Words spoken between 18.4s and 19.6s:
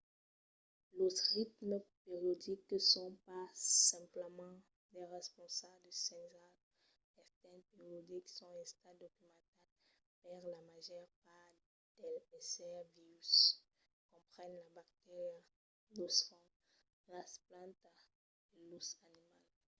e los animals